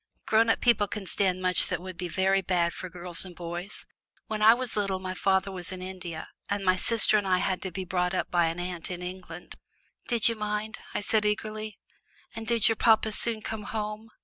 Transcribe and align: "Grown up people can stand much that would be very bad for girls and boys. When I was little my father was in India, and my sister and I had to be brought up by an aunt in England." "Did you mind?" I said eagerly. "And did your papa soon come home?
"Grown 0.25 0.49
up 0.49 0.61
people 0.61 0.87
can 0.87 1.05
stand 1.05 1.43
much 1.43 1.67
that 1.67 1.79
would 1.79 1.95
be 1.95 2.07
very 2.07 2.41
bad 2.41 2.73
for 2.73 2.89
girls 2.89 3.23
and 3.23 3.35
boys. 3.35 3.85
When 4.25 4.41
I 4.41 4.55
was 4.55 4.75
little 4.75 4.97
my 4.97 5.13
father 5.13 5.51
was 5.51 5.71
in 5.71 5.79
India, 5.79 6.27
and 6.49 6.65
my 6.65 6.75
sister 6.75 7.19
and 7.19 7.27
I 7.27 7.37
had 7.37 7.61
to 7.61 7.69
be 7.71 7.85
brought 7.85 8.15
up 8.15 8.31
by 8.31 8.47
an 8.47 8.59
aunt 8.59 8.89
in 8.89 9.03
England." 9.03 9.57
"Did 10.07 10.27
you 10.27 10.33
mind?" 10.33 10.79
I 10.95 11.01
said 11.01 11.23
eagerly. 11.23 11.77
"And 12.35 12.47
did 12.47 12.67
your 12.67 12.77
papa 12.77 13.11
soon 13.11 13.43
come 13.43 13.65
home? 13.65 14.09